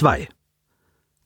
[0.00, 0.30] 2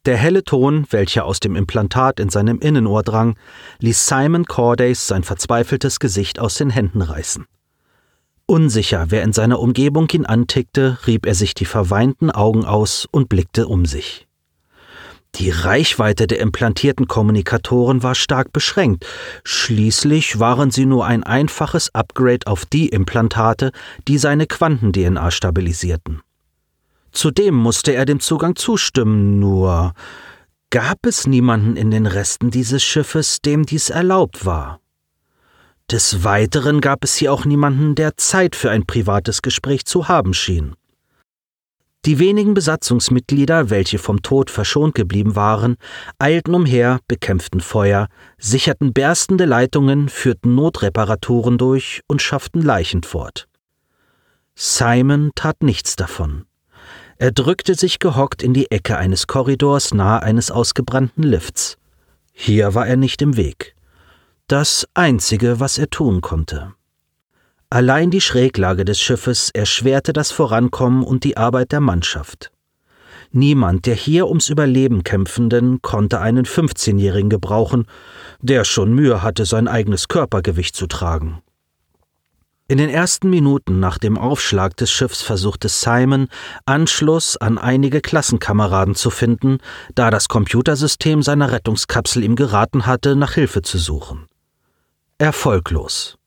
[0.05, 3.37] Der helle Ton, welcher aus dem Implantat in seinem Innenohr drang,
[3.79, 7.47] ließ Simon Cordays sein verzweifeltes Gesicht aus den Händen reißen.
[8.47, 13.29] Unsicher, wer in seiner Umgebung ihn antickte, rieb er sich die verweinten Augen aus und
[13.29, 14.27] blickte um sich.
[15.37, 19.07] Die Reichweite der implantierten Kommunikatoren war stark beschränkt.
[19.45, 23.71] Schließlich waren sie nur ein einfaches Upgrade auf die Implantate,
[24.09, 26.23] die seine Quanten-DNA stabilisierten.
[27.15, 29.95] Zudem musste er dem Zugang zustimmen, nur
[30.71, 34.81] gab es niemanden in den Resten dieses Schiffes, dem dies erlaubt war.
[35.91, 40.35] Des Weiteren gab es hier auch niemanden, der Zeit für ein privates Gespräch zu haben
[40.35, 40.75] schien.
[42.05, 45.77] Die wenigen Besatzungsmitglieder, welche vom Tod verschont geblieben waren,
[46.19, 48.09] eilten umher, bekämpften Feuer,
[48.39, 53.47] sicherten berstende Leitungen, führten Notreparaturen durch und schafften Leichen fort.
[54.55, 56.45] Simon tat nichts davon.
[57.19, 61.79] Er drückte sich gehockt in die Ecke eines Korridors nahe eines ausgebrannten Lifts.
[62.33, 63.75] Hier war er nicht im Weg
[64.49, 66.75] das Einzige, was er tun konnte.
[67.71, 72.53] Allein die Schräglage des Schiffes erschwerte das Vorankommen und die Arbeit der Mannschaft.
[73.33, 77.87] Niemand der hier ums Überleben kämpfenden konnte einen 15-Jährigen gebrauchen,
[78.43, 81.41] der schon Mühe hatte, sein eigenes Körpergewicht zu tragen.
[82.75, 86.27] In den ersten Minuten nach dem Aufschlag des Schiffs versuchte Simon,
[86.67, 89.59] Anschluss an einige Klassenkameraden zu finden,
[89.95, 94.27] da das Computersystem seiner Rettungskapsel ihm geraten hatte, nach Hilfe zu suchen
[95.19, 96.19] erfolglos.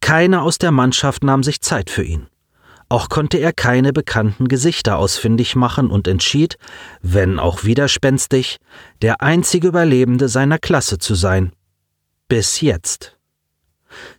[0.00, 2.28] Keiner aus der Mannschaft nahm sich Zeit für ihn.
[2.88, 6.58] Auch konnte er keine bekannten Gesichter ausfindig machen und entschied,
[7.00, 8.58] wenn auch widerspenstig,
[9.02, 11.52] der einzige Überlebende seiner Klasse zu sein.
[12.28, 13.18] Bis jetzt.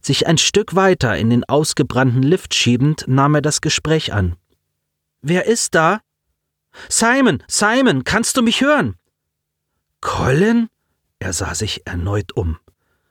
[0.02, 4.36] Sich ein Stück weiter in den ausgebrannten Lift schiebend, nahm er das Gespräch an.
[5.22, 6.02] Wer ist da?
[6.90, 8.96] Simon, Simon, kannst du mich hören?
[10.02, 10.70] Colin?
[11.20, 12.58] Er sah sich erneut um.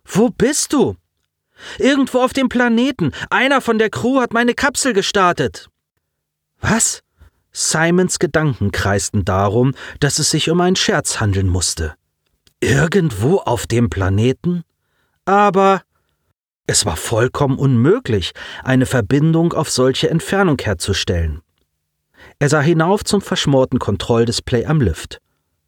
[0.04, 0.96] Wo bist du?
[1.78, 3.12] Irgendwo auf dem Planeten.
[3.30, 5.70] Einer von der Crew hat meine Kapsel gestartet.
[6.60, 7.02] Was?
[7.52, 11.94] Simons Gedanken kreisten darum, dass es sich um einen Scherz handeln musste.
[12.60, 14.64] Irgendwo auf dem Planeten?
[15.24, 15.82] Aber
[16.66, 18.32] es war vollkommen unmöglich,
[18.64, 21.42] eine Verbindung auf solche Entfernung herzustellen.
[22.38, 25.18] Er sah hinauf zum verschmorten Kontrolldisplay am Lift.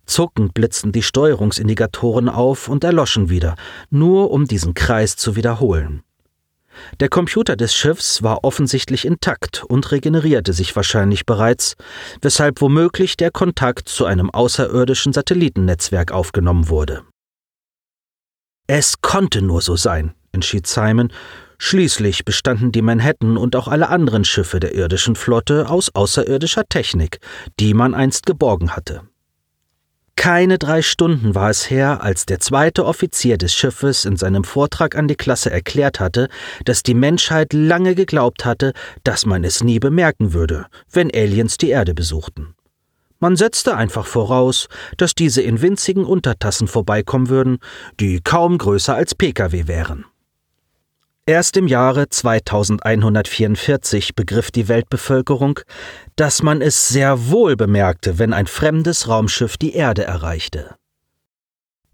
[0.07, 3.55] Zuckend blitzten die Steuerungsindikatoren auf und erloschen wieder,
[3.91, 6.03] nur um diesen Kreis zu wiederholen.
[7.01, 11.75] Der Computer des Schiffs war offensichtlich intakt und regenerierte sich wahrscheinlich bereits,
[12.21, 17.03] weshalb womöglich der Kontakt zu einem außerirdischen Satellitennetzwerk aufgenommen wurde.
[18.67, 21.13] Es konnte nur so sein, entschied Simon.
[21.59, 27.19] Schließlich bestanden die Manhattan und auch alle anderen Schiffe der irdischen Flotte aus außerirdischer Technik,
[27.61, 29.03] die man einst geborgen hatte.
[30.17, 34.97] Keine drei Stunden war es her, als der zweite Offizier des Schiffes in seinem Vortrag
[34.97, 36.29] an die Klasse erklärt hatte,
[36.65, 41.69] dass die Menschheit lange geglaubt hatte, dass man es nie bemerken würde, wenn Aliens die
[41.69, 42.55] Erde besuchten.
[43.21, 47.59] Man setzte einfach voraus, dass diese in winzigen Untertassen vorbeikommen würden,
[48.01, 50.05] die kaum größer als Pkw wären.
[51.27, 55.61] Erst im Jahre 2144 begriff die Weltbevölkerung,
[56.17, 60.77] dass man es sehr wohl bemerkte, wenn ein fremdes Raumschiff die Erde erreichte.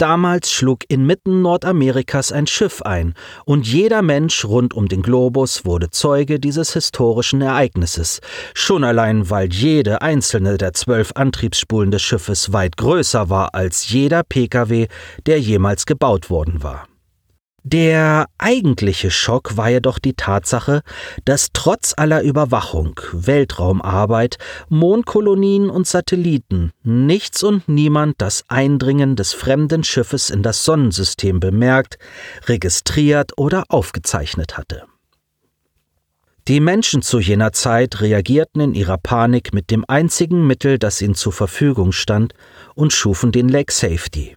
[0.00, 3.12] Damals schlug inmitten Nordamerikas ein Schiff ein,
[3.44, 8.22] und jeder Mensch rund um den Globus wurde Zeuge dieses historischen Ereignisses,
[8.54, 14.22] schon allein weil jede einzelne der zwölf Antriebsspulen des Schiffes weit größer war als jeder
[14.22, 14.86] Pkw,
[15.26, 16.89] der jemals gebaut worden war.
[17.62, 20.80] Der eigentliche Schock war jedoch die Tatsache,
[21.26, 24.38] dass trotz aller Überwachung, Weltraumarbeit,
[24.70, 31.98] Mondkolonien und Satelliten nichts und niemand das Eindringen des fremden Schiffes in das Sonnensystem bemerkt,
[32.46, 34.84] registriert oder aufgezeichnet hatte.
[36.48, 41.14] Die Menschen zu jener Zeit reagierten in ihrer Panik mit dem einzigen Mittel, das ihnen
[41.14, 42.32] zur Verfügung stand,
[42.74, 44.36] und schufen den Lake Safety.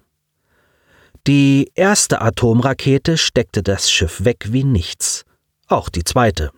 [1.26, 5.24] Die erste Atomrakete steckte das Schiff weg wie nichts.
[5.68, 6.52] Auch die zweite.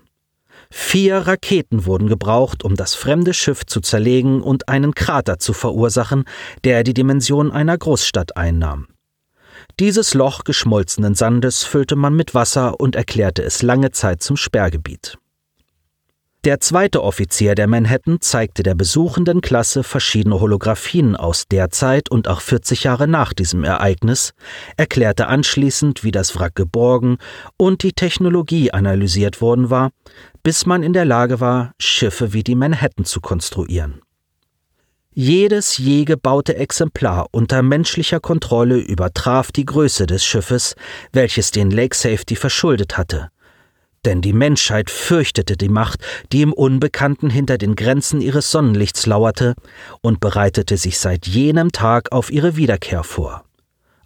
[0.71, 6.23] Vier Raketen wurden gebraucht, um das fremde Schiff zu zerlegen und einen Krater zu verursachen,
[6.63, 8.87] der die Dimension einer Großstadt einnahm.
[9.79, 15.19] Dieses Loch geschmolzenen Sandes füllte man mit Wasser und erklärte es lange Zeit zum Sperrgebiet.
[16.45, 22.27] Der zweite Offizier der Manhattan zeigte der besuchenden Klasse verschiedene Holographien aus der Zeit und
[22.27, 24.33] auch 40 Jahre nach diesem Ereignis,
[24.77, 27.17] erklärte anschließend, wie das Wrack geborgen
[27.57, 29.89] und die Technologie analysiert worden war,
[30.43, 34.01] bis man in der Lage war, Schiffe wie die Manhattan zu konstruieren.
[35.15, 40.75] Jedes je gebaute Exemplar unter menschlicher Kontrolle übertraf die Größe des Schiffes,
[41.11, 43.31] welches den Lake Safety verschuldet hatte.
[44.05, 45.99] Denn die Menschheit fürchtete die Macht,
[46.31, 49.55] die im Unbekannten hinter den Grenzen ihres Sonnenlichts lauerte,
[50.01, 53.43] und bereitete sich seit jenem Tag auf ihre Wiederkehr vor.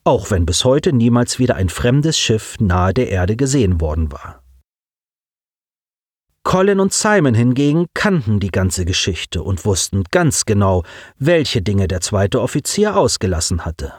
[0.06, 4.42] Auch wenn bis heute niemals wieder ein fremdes Schiff nahe der Erde gesehen worden war.
[6.44, 10.84] Colin und Simon hingegen kannten die ganze Geschichte und wussten ganz genau,
[11.18, 13.94] welche Dinge der zweite Offizier ausgelassen hatte.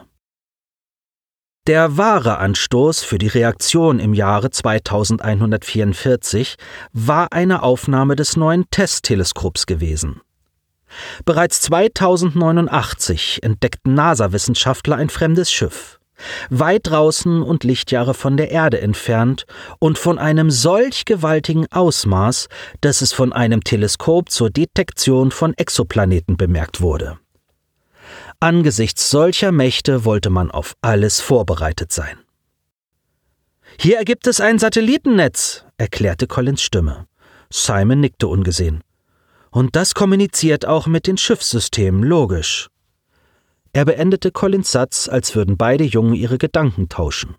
[1.67, 6.55] Der wahre Anstoß für die Reaktion im Jahre 2144
[6.91, 10.21] war eine Aufnahme des neuen Testteleskops gewesen.
[11.23, 15.99] Bereits 2089 entdeckten NASA-Wissenschaftler ein fremdes Schiff
[16.49, 19.45] weit draußen und Lichtjahre von der Erde entfernt
[19.79, 22.47] und von einem solch gewaltigen Ausmaß,
[22.81, 27.17] dass es von einem Teleskop zur Detektion von Exoplaneten bemerkt wurde.
[28.43, 32.17] Angesichts solcher Mächte wollte man auf alles vorbereitet sein.
[33.79, 37.05] Hier ergibt es ein Satellitennetz, erklärte Collins Stimme.
[37.51, 38.81] Simon nickte ungesehen.
[39.51, 42.69] Und das kommuniziert auch mit den Schiffssystemen, logisch.
[43.73, 47.35] Er beendete Collins Satz, als würden beide Jungen ihre Gedanken tauschen.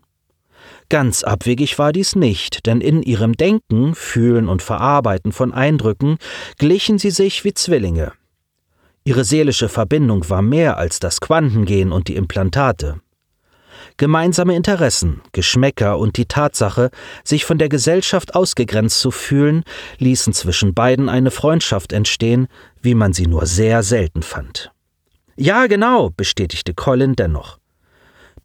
[0.89, 6.19] Ganz abwegig war dies nicht, denn in ihrem Denken, Fühlen und Verarbeiten von Eindrücken
[6.59, 8.13] glichen sie sich wie Zwillinge.
[9.05, 13.01] Ihre seelische Verbindung war mehr als das Quantengehen und die Implantate.
[13.97, 16.91] Gemeinsame Interessen, Geschmäcker und die Tatsache,
[17.25, 19.65] sich von der Gesellschaft ausgegrenzt zu fühlen,
[19.99, 22.47] ließen zwischen beiden eine Freundschaft entstehen,
[22.81, 24.71] wie man sie nur sehr selten fand.
[25.37, 27.59] Ja, genau, bestätigte Colin dennoch.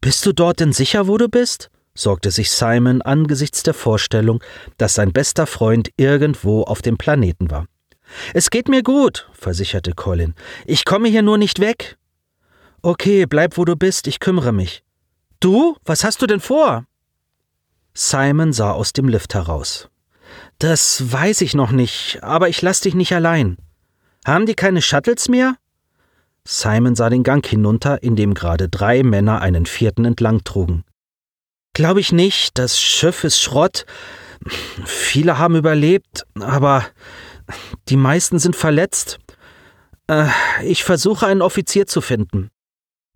[0.00, 1.70] Bist du dort denn sicher, wo du bist?
[1.94, 4.42] sorgte sich Simon angesichts der Vorstellung,
[4.76, 7.66] dass sein bester Freund irgendwo auf dem Planeten war.
[8.34, 10.34] Es geht mir gut, versicherte Colin.
[10.66, 11.96] Ich komme hier nur nicht weg.
[12.82, 14.82] Okay, bleib wo du bist, ich kümmere mich.
[15.40, 15.76] Du?
[15.84, 16.84] Was hast du denn vor?
[17.94, 19.88] Simon sah aus dem Lift heraus.
[20.58, 23.56] Das weiß ich noch nicht, aber ich lass dich nicht allein.
[24.26, 25.56] Haben die keine Shuttles mehr?
[26.44, 30.84] Simon sah den Gang hinunter, in dem gerade drei Männer einen vierten entlang trugen.
[31.74, 33.84] Glaube ich nicht, das Schiff ist Schrott.
[34.84, 36.86] Viele haben überlebt, aber
[37.88, 39.18] die meisten sind verletzt.
[40.08, 40.28] Äh,
[40.62, 42.48] ich versuche einen Offizier zu finden.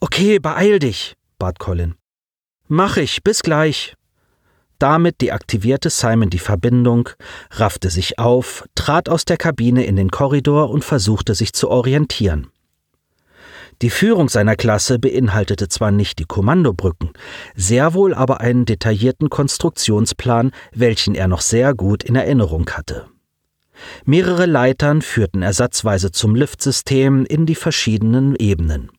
[0.01, 1.95] Okay, beeil dich, bat Colin.
[2.69, 3.95] Mach ich, bis gleich.
[4.79, 7.09] Damit deaktivierte Simon die Verbindung,
[7.53, 12.51] raffte sich auf, trat aus der Kabine in den Korridor und versuchte sich zu orientieren.
[13.81, 17.11] Die Führung seiner Klasse beinhaltete zwar nicht die Kommandobrücken,
[17.55, 23.07] sehr wohl aber einen detaillierten Konstruktionsplan, welchen er noch sehr gut in Erinnerung hatte.
[24.05, 28.91] Mehrere Leitern führten ersatzweise zum Liftsystem in die verschiedenen Ebenen.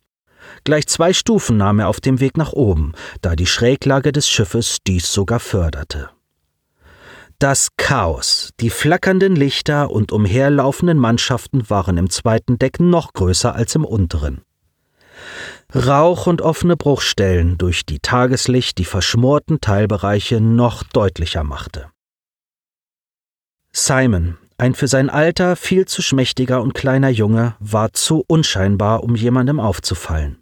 [0.64, 4.78] Gleich zwei Stufen nahm er auf dem Weg nach oben, da die Schräglage des Schiffes
[4.86, 6.10] dies sogar förderte.
[7.40, 13.76] Das Chaos, die flackernden Lichter und umherlaufenden Mannschaften waren im zweiten Deck noch größer als
[13.76, 14.42] im unteren.
[15.76, 21.90] Rauch und offene Bruchstellen, durch die Tageslicht die verschmorten Teilbereiche noch deutlicher machte.
[23.74, 29.14] Simon, ein für sein Alter viel zu schmächtiger und kleiner Junge, war zu unscheinbar, um
[29.14, 30.38] jemandem aufzufallen.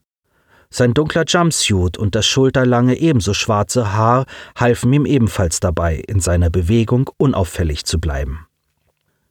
[0.70, 6.52] Sein dunkler Jumpsuit und das schulterlange ebenso schwarze Haar halfen ihm ebenfalls dabei, in seiner
[6.52, 8.46] Bewegung unauffällig zu bleiben.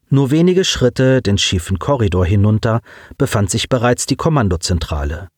[0.08, 2.80] Nur wenige Schritte den schiefen Korridor hinunter
[3.16, 5.28] befand sich bereits die Kommandozentrale.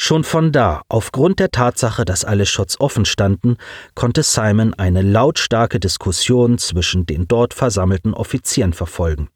[0.00, 3.56] Schon von da, aufgrund der Tatsache, dass alle Shots offen standen,
[3.96, 9.28] konnte Simon eine lautstarke Diskussion zwischen den dort versammelten Offizieren verfolgen.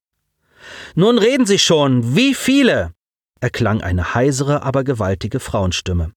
[0.95, 2.93] Nun reden Sie schon, wie viele?
[3.41, 6.13] erklang eine heisere, aber gewaltige Frauenstimme.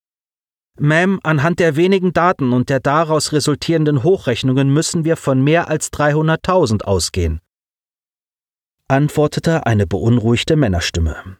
[0.79, 5.91] Ma'am, anhand der wenigen Daten und der daraus resultierenden Hochrechnungen müssen wir von mehr als
[5.91, 7.41] 300.000 ausgehen,
[8.87, 11.37] antwortete eine beunruhigte Männerstimme.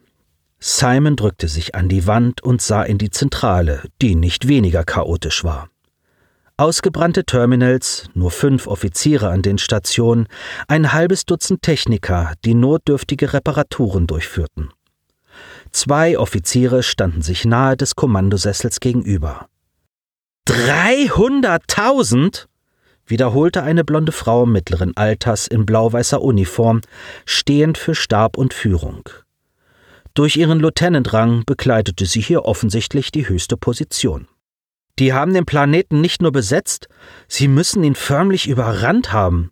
[0.59, 5.43] Simon drückte sich an die Wand und sah in die Zentrale, die nicht weniger chaotisch
[5.43, 5.69] war.
[6.57, 10.27] Ausgebrannte Terminals, nur fünf Offiziere an den Stationen,
[10.69, 14.69] ein halbes Dutzend Techniker, die notdürftige Reparaturen durchführten.
[15.71, 19.47] Zwei Offiziere standen sich nahe des Kommandosessels gegenüber.
[20.45, 22.47] Dreihunderttausend?
[23.05, 26.79] wiederholte eine blonde Frau mittleren Alters in blau-weißer Uniform,
[27.25, 29.09] stehend für Stab und Führung.
[30.15, 34.29] Durch ihren Lieutenant-Rang bekleidete sie hier offensichtlich die höchste Position.
[34.97, 36.87] Die haben den Planeten nicht nur besetzt,
[37.27, 39.51] sie müssen ihn förmlich überrannt haben.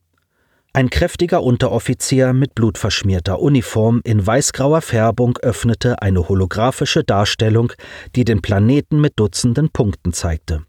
[0.72, 7.74] Ein kräftiger Unteroffizier mit blutverschmierter Uniform in weißgrauer Färbung öffnete eine holographische Darstellung,
[8.16, 10.64] die den Planeten mit Dutzenden Punkten zeigte.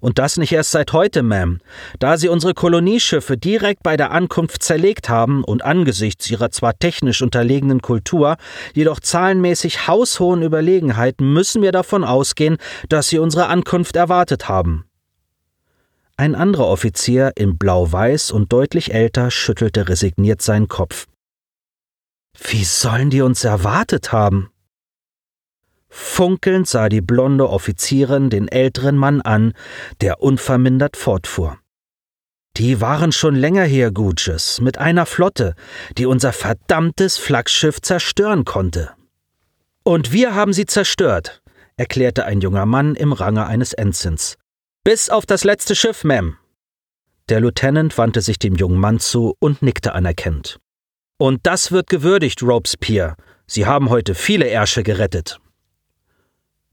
[0.00, 1.58] Und das nicht erst seit heute, Ma'am.
[1.98, 7.20] Da Sie unsere Kolonieschiffe direkt bei der Ankunft zerlegt haben und angesichts ihrer zwar technisch
[7.20, 8.36] unterlegenen Kultur,
[8.74, 14.84] jedoch zahlenmäßig haushohen Überlegenheiten müssen wir davon ausgehen, dass Sie unsere Ankunft erwartet haben.
[16.16, 21.06] Ein anderer Offizier in blau-weiß und deutlich älter schüttelte resigniert seinen Kopf.
[22.36, 24.50] Wie sollen die uns erwartet haben?
[25.88, 29.52] Funkelnd sah die blonde Offizierin den älteren Mann an,
[30.00, 31.58] der unvermindert fortfuhr.
[32.56, 35.54] Die waren schon länger hier, Guges, mit einer Flotte,
[35.96, 38.90] die unser verdammtes Flaggschiff zerstören konnte.
[39.84, 41.40] Und wir haben sie zerstört,
[41.76, 44.36] erklärte ein junger Mann im Range eines Ensigns.
[44.84, 46.34] Bis auf das letzte Schiff, Ma'am.
[47.28, 50.58] Der Lieutenant wandte sich dem jungen Mann zu und nickte anerkennend.
[51.18, 53.16] Und das wird gewürdigt, Robespierre.
[53.46, 55.38] Sie haben heute viele Ärsche gerettet.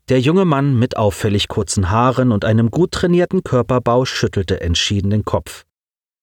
[0.07, 5.25] Der junge Mann mit auffällig kurzen Haaren und einem gut trainierten Körperbau schüttelte entschieden den
[5.25, 5.65] Kopf.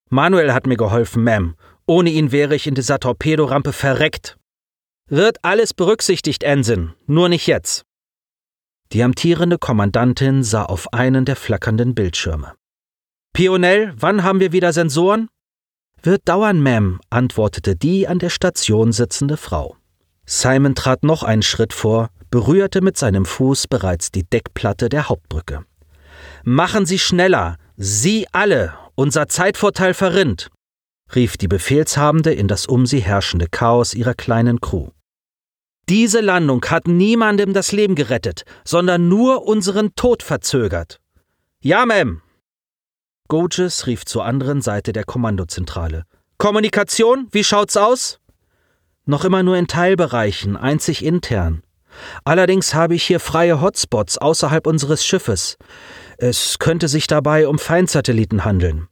[0.08, 1.54] Manuel hat mir geholfen, Ma'am.
[1.86, 4.36] Ohne ihn wäre ich in dieser Torpedorampe verreckt.
[5.08, 7.82] Wird alles berücksichtigt, Ensign, nur nicht jetzt.
[8.92, 12.54] Die amtierende Kommandantin sah auf einen der flackernden Bildschirme.
[13.32, 15.28] Pionell, wann haben wir wieder Sensoren?
[16.04, 19.76] Wird dauern, Ma'am, antwortete die an der Station sitzende Frau.
[20.24, 25.64] Simon trat noch einen Schritt vor, berührte mit seinem Fuß bereits die Deckplatte der Hauptbrücke.
[26.42, 27.56] Machen Sie schneller!
[27.76, 28.74] Sie alle!
[28.96, 30.48] Unser Zeitvorteil verrinnt!
[31.14, 34.88] rief die Befehlshabende in das um sie herrschende Chaos ihrer kleinen Crew.
[35.90, 41.00] Diese Landung hat niemandem das Leben gerettet, sondern nur unseren Tod verzögert.
[41.60, 42.20] Ja, Ma'am.
[43.28, 46.04] Goges rief zur anderen Seite der Kommandozentrale.
[46.38, 48.20] Kommunikation, wie schaut's aus?
[49.04, 51.62] Noch immer nur in Teilbereichen, einzig intern.
[52.24, 55.56] Allerdings habe ich hier freie Hotspots außerhalb unseres Schiffes.
[56.18, 58.88] Es könnte sich dabei um Feindsatelliten handeln.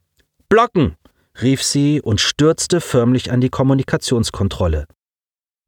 [0.49, 0.95] Blocken!
[1.41, 4.85] rief sie und stürzte förmlich an die Kommunikationskontrolle.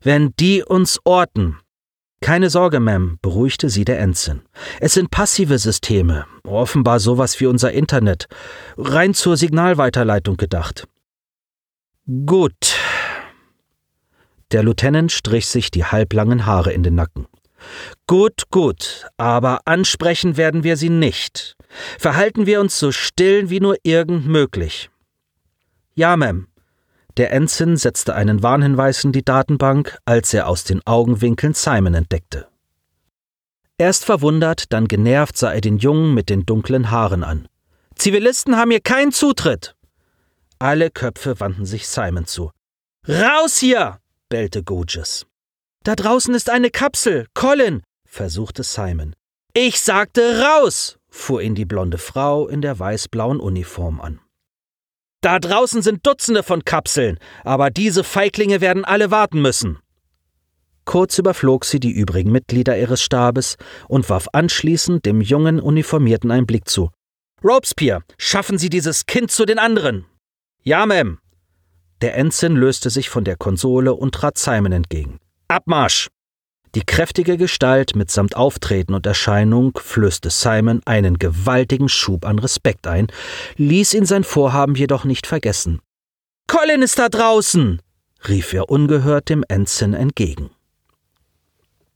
[0.03, 1.59] Wenn die uns orten.
[2.19, 4.41] Keine Sorge, Ma'am, beruhigte sie der Ensign.
[4.79, 8.27] Es sind passive Systeme, offenbar sowas wie unser Internet,
[8.77, 10.87] rein zur Signalweiterleitung gedacht.
[12.25, 12.75] Gut.
[14.53, 17.25] Der Lieutenant strich sich die halblangen Haare in den Nacken.
[18.07, 21.55] Gut, gut, aber ansprechen werden wir sie nicht.
[21.97, 24.91] Verhalten wir uns so still wie nur irgend möglich.
[25.95, 26.45] Ja, Ma'am,
[27.17, 32.47] der Ensign setzte einen Warnhinweis in die Datenbank, als er aus den Augenwinkeln Simon entdeckte.
[33.77, 37.47] Erst verwundert, dann genervt sah er den Jungen mit den dunklen Haaren an.
[37.95, 39.75] Zivilisten haben hier keinen Zutritt!
[40.59, 42.51] Alle Köpfe wandten sich Simon zu.
[43.07, 43.99] Raus hier!
[44.33, 45.27] Bellte Goges.
[45.83, 47.27] Da draußen ist eine Kapsel.
[47.35, 47.83] Colin!
[48.09, 49.13] versuchte Simon.
[49.53, 50.97] Ich sagte raus!
[51.11, 54.19] fuhr ihn die blonde Frau in der weißblauen Uniform an.
[55.21, 59.77] Da draußen sind Dutzende von Kapseln, aber diese Feiglinge werden alle warten müssen.
[60.83, 66.47] Kurz überflog sie die übrigen Mitglieder ihres Stabes und warf anschließend dem jungen Uniformierten einen
[66.47, 66.89] Blick zu.
[67.43, 70.07] Robespierre, schaffen Sie dieses Kind zu den anderen.
[70.63, 71.19] Ja, Ma'am.
[72.03, 75.19] Der Ensign löste sich von der Konsole und trat Simon entgegen.
[75.47, 76.09] Abmarsch!
[76.75, 83.07] Die kräftige Gestalt mitsamt Auftreten und Erscheinung flößte Simon einen gewaltigen Schub an Respekt ein,
[83.55, 85.79] ließ ihn sein Vorhaben jedoch nicht vergessen.
[86.45, 87.81] Colin ist da draußen!
[88.27, 90.49] rief er ungehört dem Ensign entgegen.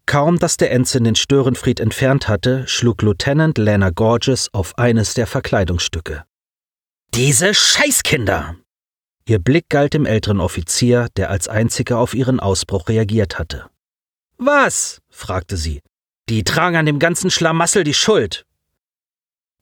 [0.06, 5.28] Kaum, dass der Ensign den Störenfried entfernt hatte, schlug Lieutenant Lana Gorges auf eines der
[5.28, 6.24] Verkleidungsstücke.
[7.14, 8.56] Diese Scheißkinder!
[9.30, 13.66] Ihr Blick galt dem älteren Offizier, der als einziger auf ihren Ausbruch reagiert hatte.
[14.38, 15.02] Was?
[15.10, 15.82] fragte sie.
[16.30, 18.46] Die tragen an dem ganzen Schlamassel die Schuld.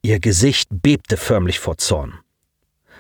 [0.04, 2.20] Ihr Gesicht bebte förmlich vor Zorn.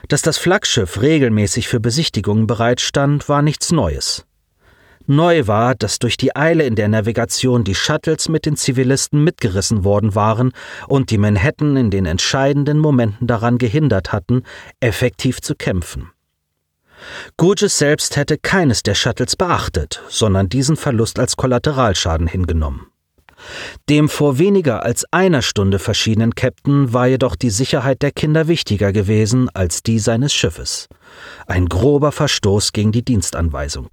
[0.07, 4.25] Dass das Flaggschiff regelmäßig für Besichtigungen bereitstand, war nichts Neues.
[5.05, 9.83] Neu war, dass durch die Eile in der Navigation die Shuttles mit den Zivilisten mitgerissen
[9.83, 10.51] worden waren
[10.87, 14.41] und die Manhattan in den entscheidenden Momenten daran gehindert hatten,
[14.79, 16.09] effektiv zu kämpfen.
[17.37, 22.87] Gurgis selbst hätte keines der Shuttles beachtet, sondern diesen Verlust als Kollateralschaden hingenommen.
[23.89, 28.91] Dem vor weniger als einer Stunde verschiedenen Captain war jedoch die Sicherheit der Kinder wichtiger
[28.91, 30.87] gewesen als die seines Schiffes.
[31.45, 33.89] Ein grober Verstoß gegen die Dienstanweisung.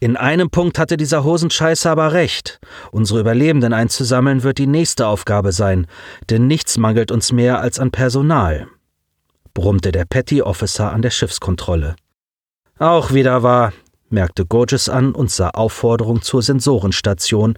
[0.00, 2.60] In einem Punkt hatte dieser Hosenscheißer aber recht.
[2.92, 5.86] Unsere Überlebenden einzusammeln wird die nächste Aufgabe sein,
[6.28, 8.66] denn nichts mangelt uns mehr als an Personal.
[9.54, 11.96] Brummte der Petty Officer an der Schiffskontrolle.
[12.78, 13.72] Auch wieder wahr,
[14.10, 17.54] merkte Gorges an und sah Aufforderung zur Sensorenstation,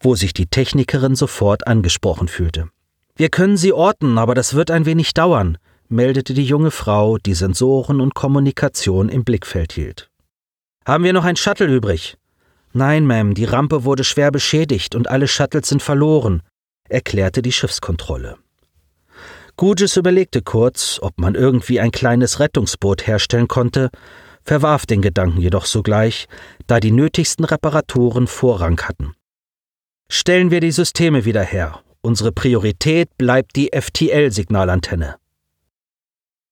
[0.00, 2.68] wo sich die Technikerin sofort angesprochen fühlte.
[3.16, 7.34] Wir können sie orten, aber das wird ein wenig dauern, meldete die junge Frau, die
[7.34, 10.10] Sensoren und Kommunikation im Blickfeld hielt.
[10.86, 12.16] Haben wir noch ein Shuttle übrig?
[12.72, 16.42] Nein, Ma'am, die Rampe wurde schwer beschädigt und alle Shuttles sind verloren,
[16.88, 18.36] erklärte die Schiffskontrolle.
[19.58, 23.90] Gugis überlegte kurz, ob man irgendwie ein kleines Rettungsboot herstellen konnte,
[24.44, 26.28] verwarf den Gedanken jedoch sogleich,
[26.68, 29.14] da die nötigsten Reparaturen Vorrang hatten.
[30.08, 31.80] Stellen wir die Systeme wieder her.
[32.02, 35.16] Unsere Priorität bleibt die FTL-Signalantenne.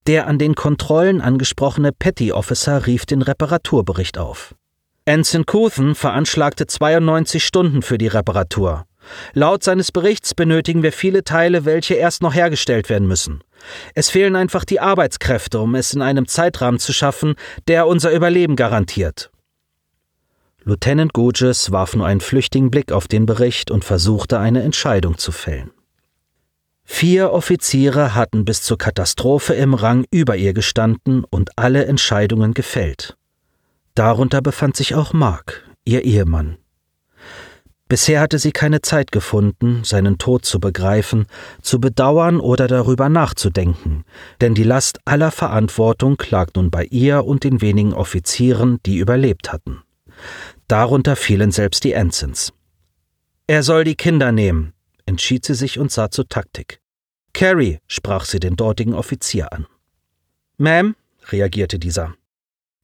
[0.08, 4.56] Der an den Kontrollen angesprochene Petty Officer rief den Reparaturbericht auf.
[5.04, 8.84] Ensign Couthen veranschlagte 92 Stunden für die Reparatur.
[9.32, 13.42] Laut seines Berichts benötigen wir viele Teile, welche erst noch hergestellt werden müssen.
[13.94, 17.34] Es fehlen einfach die Arbeitskräfte, um es in einem Zeitrahmen zu schaffen,
[17.68, 19.30] der unser Überleben garantiert.
[20.64, 25.30] Lieutenant Gouges warf nur einen flüchtigen Blick auf den Bericht und versuchte eine Entscheidung zu
[25.30, 25.70] fällen.
[26.84, 33.16] Vier Offiziere hatten bis zur Katastrophe im Rang über ihr gestanden und alle Entscheidungen gefällt.
[33.94, 36.58] Darunter befand sich auch Mark, ihr Ehemann.
[37.88, 41.26] Bisher hatte sie keine Zeit gefunden, seinen Tod zu begreifen,
[41.62, 44.05] zu bedauern oder darüber nachzudenken,
[44.40, 49.52] denn die Last aller Verantwortung lag nun bei ihr und den wenigen Offizieren, die überlebt
[49.52, 49.83] hatten.
[50.66, 52.52] Darunter fielen selbst die Ensigns.
[53.47, 54.73] Er soll die Kinder nehmen,
[55.05, 56.81] entschied sie sich und sah zur Taktik.
[57.33, 59.66] Carrie, sprach sie den dortigen Offizier an.
[60.59, 60.95] Ma'am,
[61.28, 62.14] reagierte dieser.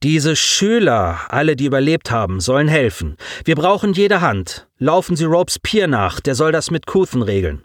[0.03, 3.17] Diese Schüler, alle, die überlebt haben, sollen helfen.
[3.45, 4.67] Wir brauchen jede Hand.
[4.79, 7.63] Laufen Sie Ropes Pier nach, der soll das mit Couthen regeln.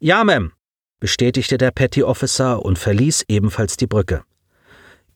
[0.00, 0.50] Ja, Ma'am,
[0.98, 4.24] bestätigte der Petty Officer und verließ ebenfalls die Brücke.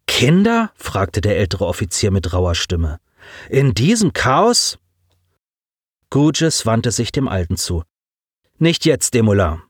[0.07, 0.71] Kinder?
[0.77, 3.01] fragte der ältere Offizier mit rauer Stimme.
[3.49, 4.79] In diesem Chaos?
[6.09, 7.83] Gouges wandte sich dem Alten zu.
[8.59, 9.61] Nicht jetzt, Demoulin.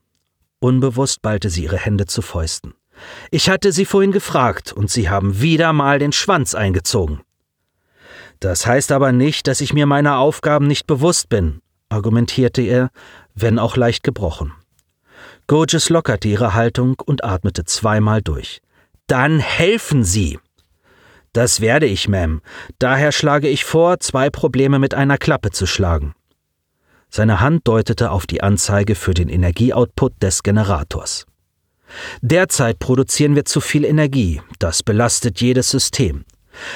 [0.59, 2.74] Unbewusst ballte sie ihre Hände zu Fäusten.
[3.30, 7.20] Ich hatte Sie vorhin gefragt, und Sie haben wieder mal den Schwanz eingezogen.
[8.40, 11.60] Das heißt aber nicht, dass ich mir meiner Aufgaben nicht bewusst bin,
[11.90, 12.90] argumentierte er,
[13.34, 14.52] wenn auch leicht gebrochen.
[15.46, 18.60] Gorges lockerte ihre Haltung und atmete zweimal durch.
[19.06, 20.38] Dann helfen Sie!
[21.32, 22.40] Das werde ich, Ma'am.
[22.78, 26.14] Daher schlage ich vor, zwei Probleme mit einer Klappe zu schlagen.
[27.08, 31.26] Seine Hand deutete auf die Anzeige für den Energieoutput des Generators.
[32.20, 36.24] Derzeit produzieren wir zu viel Energie, das belastet jedes System.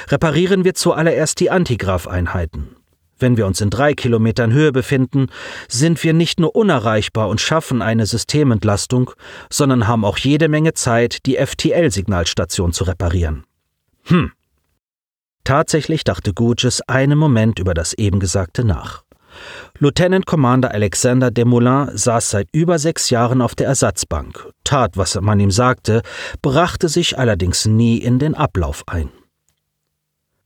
[0.09, 2.77] Reparieren wir zuallererst die Antigraph-Einheiten.
[3.18, 5.29] Wenn wir uns in drei Kilometern Höhe befinden,
[5.68, 9.12] sind wir nicht nur unerreichbar und schaffen eine Systementlastung,
[9.50, 13.44] sondern haben auch jede Menge Zeit, die FTL-Signalstation zu reparieren.
[14.05, 14.33] Hm.
[15.44, 19.05] Tatsächlich dachte Gouges einen Moment über das eben Gesagte nach.
[19.79, 25.40] Lieutenant Commander Alexander Desmoulins saß seit über sechs Jahren auf der Ersatzbank, tat, was man
[25.40, 26.03] ihm sagte,
[26.42, 29.11] brachte sich allerdings nie in den Ablauf ein.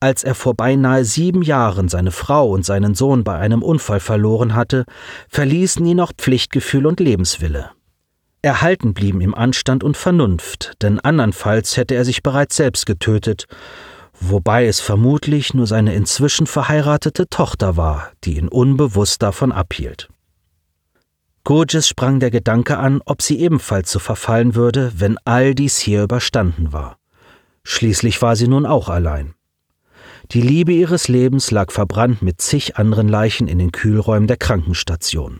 [0.01, 4.55] Als er vor beinahe sieben Jahren seine Frau und seinen Sohn bei einem Unfall verloren
[4.55, 4.85] hatte,
[5.27, 7.71] verließen ihn noch Pflichtgefühl und Lebenswille.
[8.41, 13.47] Erhalten blieben ihm Anstand und Vernunft, denn andernfalls hätte er sich bereits selbst getötet,
[14.19, 20.09] wobei es vermutlich nur seine inzwischen verheiratete Tochter war, die ihn unbewusst davon abhielt.
[21.43, 26.03] Gurgis sprang der Gedanke an, ob sie ebenfalls so verfallen würde, wenn all dies hier
[26.03, 26.97] überstanden war.
[27.63, 29.33] Schließlich war sie nun auch allein.
[30.31, 35.39] Die Liebe ihres Lebens lag verbrannt mit zig anderen Leichen in den Kühlräumen der Krankenstation.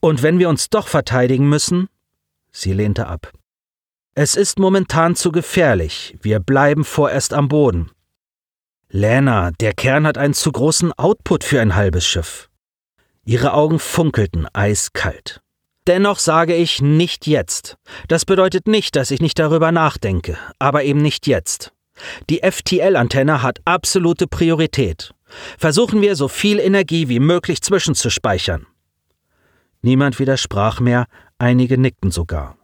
[0.00, 1.88] Und wenn wir uns doch verteidigen müssen?
[2.50, 3.32] Sie lehnte ab.
[4.14, 6.18] Es ist momentan zu gefährlich.
[6.20, 7.90] Wir bleiben vorerst am Boden.
[8.90, 12.50] Lena, der Kern hat einen zu großen Output für ein halbes Schiff.
[13.24, 15.40] Ihre Augen funkelten eiskalt.
[15.86, 17.78] Dennoch sage ich nicht jetzt.
[18.06, 21.72] Das bedeutet nicht, dass ich nicht darüber nachdenke, aber eben nicht jetzt.
[22.28, 25.14] Die FTL-Antenne hat absolute Priorität.
[25.56, 28.66] Versuchen wir, so viel Energie wie möglich zwischenzuspeichern.
[29.80, 31.06] Niemand widersprach mehr,
[31.38, 32.58] einige nickten sogar.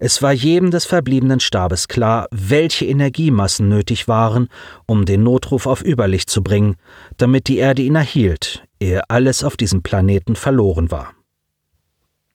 [0.00, 4.48] Es war jedem des verbliebenen Stabes klar, welche Energiemassen nötig waren,
[4.86, 6.76] um den Notruf auf Überlicht zu bringen,
[7.16, 11.12] damit die Erde ihn erhielt, ehe alles auf diesem Planeten verloren war.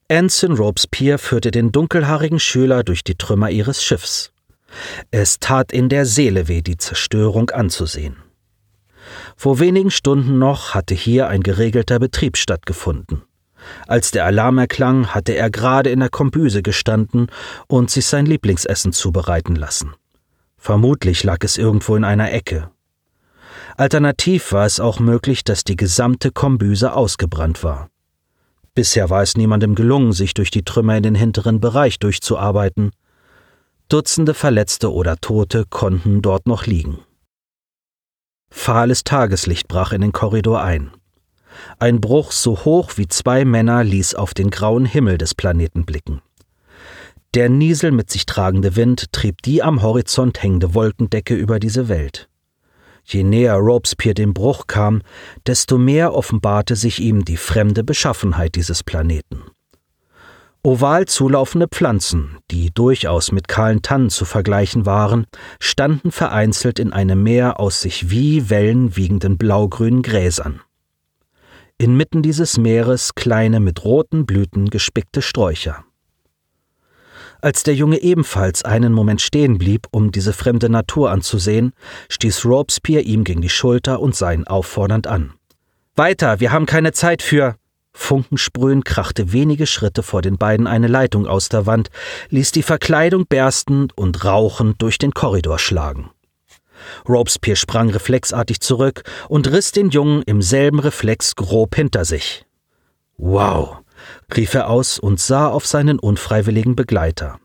[0.10, 4.34] Anson Robespierre führte den dunkelhaarigen Schüler durch die Trümmer ihres Schiffs.
[5.10, 8.18] Es tat in der Seele weh, die Zerstörung anzusehen.
[9.36, 13.24] Vor wenigen Stunden noch hatte hier ein geregelter Betrieb stattgefunden.
[13.88, 17.28] Als der Alarm erklang, hatte er gerade in der Kombüse gestanden
[17.68, 19.94] und sich sein Lieblingsessen zubereiten lassen.
[20.58, 22.70] Vermutlich lag es irgendwo in einer Ecke.
[23.78, 27.90] Alternativ war es auch möglich, dass die gesamte Kombüse ausgebrannt war.
[28.74, 32.92] Bisher war es niemandem gelungen, sich durch die Trümmer in den hinteren Bereich durchzuarbeiten.
[33.90, 37.00] Dutzende Verletzte oder Tote konnten dort noch liegen.
[38.50, 40.92] Fahles Tageslicht brach in den Korridor ein.
[41.80, 46.22] Ein Bruch so hoch wie zwei Männer ließ auf den grauen Himmel des Planeten blicken.
[47.34, 52.28] Der Niesel mit sich tragende Wind trieb die am Horizont hängende Wolkendecke über diese Welt.
[53.06, 55.02] Je näher Robespierre dem Bruch kam,
[55.48, 59.44] desto mehr offenbarte sich ihm die fremde Beschaffenheit dieses Planeten.
[60.64, 65.26] Oval zulaufende Pflanzen, die durchaus mit kahlen Tannen zu vergleichen waren,
[65.60, 70.62] standen vereinzelt in einem Meer aus sich wie Wellen wiegenden blaugrünen Gräsern.
[71.82, 75.84] Inmitten dieses Meeres kleine mit roten Blüten gespickte Sträucher.
[77.42, 81.74] Als der Junge ebenfalls einen Moment stehen blieb, um diese fremde Natur anzusehen,
[82.08, 85.34] stieß Robespierre ihm gegen die Schulter und sah ihn auffordernd an.
[85.96, 87.56] Weiter, wir haben keine Zeit für.
[87.94, 91.90] Funkensprühend krachte wenige Schritte vor den beiden eine Leitung aus der Wand,
[92.30, 96.12] ließ die Verkleidung bersten und rauchend durch den Korridor schlagen.
[97.08, 102.46] Robespierre sprang reflexartig zurück und riss den Jungen im selben Reflex grob hinter sich.
[103.18, 103.78] Wow,
[104.36, 107.40] rief er aus und sah auf seinen unfreiwilligen Begleiter.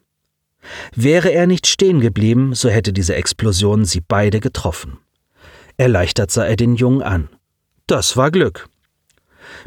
[0.95, 4.99] Wäre er nicht stehen geblieben, so hätte diese Explosion sie beide getroffen.
[5.77, 7.29] Erleichtert sah er den Jungen an.
[7.87, 8.69] Das war Glück.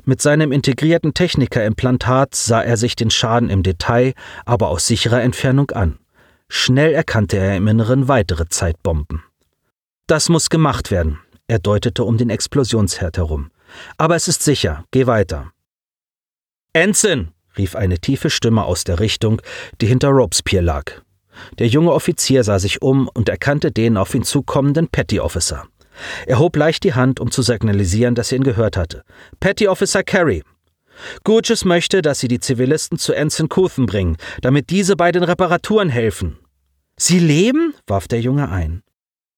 [0.04, 4.14] Mit seinem integrierten Technikerimplantat sah er sich den Schaden im Detail,
[4.46, 6.00] aber aus sicherer Entfernung an.
[6.50, 9.24] Schnell erkannte er im Inneren weitere Zeitbomben.
[10.10, 11.20] Das muss gemacht werden.
[11.48, 13.52] Er deutete um den Explosionsherd herum.
[14.00, 14.84] Aber es ist sicher.
[14.90, 15.52] Geh weiter.
[16.74, 17.32] Ensign!
[17.56, 19.40] rief eine tiefe Stimme aus der Richtung,
[19.82, 20.86] die hinter Robespierre lag.
[21.60, 25.68] Der junge Offizier sah sich um und erkannte den auf ihn zukommenden Petty Officer.
[26.26, 29.04] Er hob leicht die Hand, um zu signalisieren, dass er ihn gehört hatte.
[29.40, 30.42] Petty Officer Carey.
[31.24, 35.90] Gurges möchte, dass Sie die Zivilisten zu Ensign Couthen bringen, damit diese bei den Reparaturen
[35.90, 36.40] helfen.
[36.98, 37.76] Sie leben?
[37.86, 38.82] warf der Junge ein.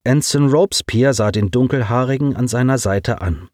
[0.03, 3.49] Ensign Robespierre sah den Dunkelhaarigen an seiner Seite an.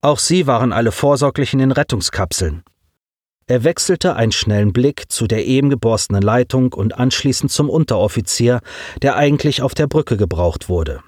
[0.00, 2.62] Auch sie waren alle vorsorglich in den Rettungskapseln.
[3.46, 8.60] Er wechselte einen schnellen Blick zu der eben geborstenen Leitung und anschließend zum Unteroffizier,
[9.02, 11.00] der eigentlich auf der Brücke gebraucht wurde.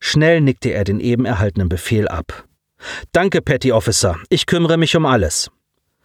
[0.00, 2.46] Schnell nickte er den eben erhaltenen Befehl ab.
[3.12, 5.50] Danke, Petty Officer, ich kümmere mich um alles.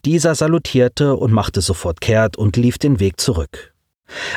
[0.03, 3.73] Dieser salutierte und machte sofort kehrt und lief den Weg zurück.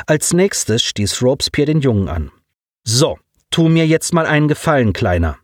[0.06, 2.30] Als nächstes stieß Robespierre den Jungen an.
[2.84, 3.18] So,
[3.52, 5.36] Tu mir jetzt mal einen Gefallen, Kleiner.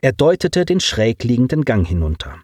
[0.00, 2.34] Er deutete den schräg liegenden Gang hinunter.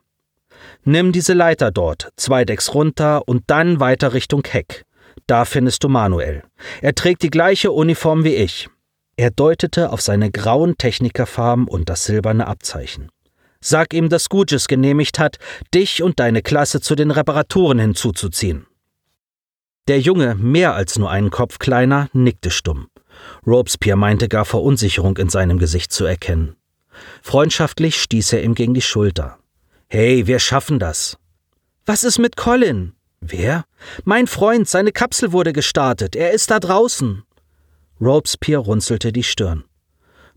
[0.85, 4.85] Nimm diese Leiter dort, zwei Decks runter und dann weiter Richtung Heck.
[5.27, 6.45] Da findest du Manuel.
[6.83, 8.69] Er trägt die gleiche Uniform wie ich.
[9.17, 13.11] Er deutete auf seine grauen Technikerfarben und das silberne Abzeichen.
[13.61, 15.39] Sag ihm, dass Gutes genehmigt hat,
[15.75, 18.69] dich und deine Klasse zu den Reparaturen hinzuzuziehen.
[19.89, 22.87] Der Junge, mehr als nur einen Kopf kleiner, nickte stumm.
[23.47, 26.57] Robespierre meinte gar Verunsicherung in seinem Gesicht zu erkennen.
[27.23, 29.39] Freundschaftlich stieß er ihm gegen die Schulter.
[29.89, 31.17] Hey, wir schaffen das.
[31.85, 32.95] Was ist mit Colin?
[33.21, 33.65] Wer?
[34.05, 36.17] Mein Freund, seine Kapsel wurde gestartet.
[36.17, 37.23] Er ist da draußen.
[38.01, 39.65] Robespierre runzelte die Stirn.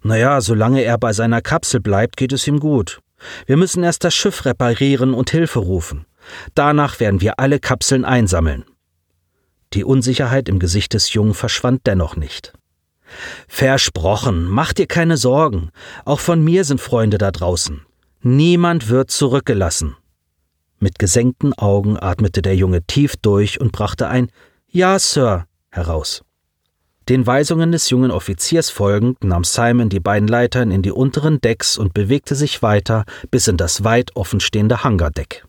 [0.01, 3.01] Naja, solange er bei seiner Kapsel bleibt, geht es ihm gut.
[3.45, 6.05] Wir müssen erst das Schiff reparieren und Hilfe rufen.
[6.55, 8.65] Danach werden wir alle Kapseln einsammeln.
[9.73, 12.53] Die Unsicherheit im Gesicht des Jungen verschwand dennoch nicht.
[13.48, 15.69] Versprochen, mach dir keine Sorgen.
[16.06, 17.82] Auch von mir sind Freunde da draußen.
[18.22, 19.95] Niemand wird zurückgelassen.
[20.80, 24.32] Mit gesenkten Augen atmete der Junge tief durch und brachte ein
[24.67, 26.24] Ja, Sir heraus.
[27.10, 31.78] Den Weisungen des jungen Offiziers folgend nahm Simon die beiden Leitern in die unteren Decks
[31.78, 35.43] und bewegte sich weiter bis in das weit offenstehende Hangardeck.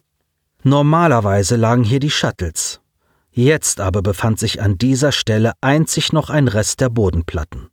[0.62, 2.79] Normalerweise lagen hier die Shuttles.
[3.32, 7.68] Jetzt aber befand sich an dieser Stelle einzig noch ein Rest der Bodenplatten.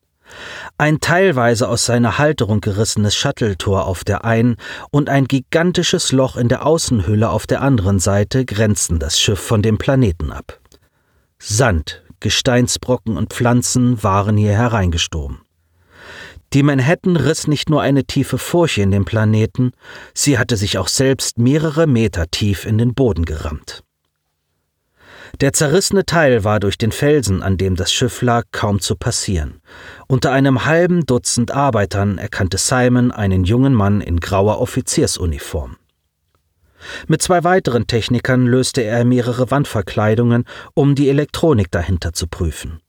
[0.77, 4.57] Ein teilweise aus seiner Halterung gerissenes Shuttle-Tor auf der einen
[4.91, 9.61] und ein gigantisches Loch in der Außenhülle auf der anderen Seite grenzten das Schiff von
[9.61, 10.59] dem Planeten ab.
[11.39, 15.39] Sand, Gesteinsbrocken und Pflanzen waren hier hereingestoben.
[16.53, 19.71] Die Manhattan riss nicht nur eine tiefe Furche in den Planeten,
[20.13, 23.83] sie hatte sich auch selbst mehrere Meter tief in den Boden gerammt.
[25.39, 29.61] Der zerrissene Teil war durch den Felsen, an dem das Schiff lag, kaum zu passieren.
[30.07, 35.77] Unter einem halben Dutzend Arbeitern erkannte Simon einen jungen Mann in grauer Offiziersuniform.
[37.07, 42.79] Mit zwei weiteren Technikern löste er mehrere Wandverkleidungen, um die Elektronik dahinter zu prüfen.